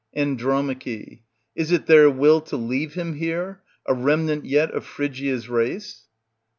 And. 0.15 0.41
Is 1.55 1.71
it 1.71 1.85
their 1.85 2.09
will 2.09 2.41
to 2.41 2.57
leave 2.57 2.95
him 2.95 3.13
here, 3.17 3.61
a 3.85 3.93
remnant 3.93 4.45
yet 4.45 4.71
of 4.71 4.83
Phrygia's 4.83 5.47
race 5.47 6.07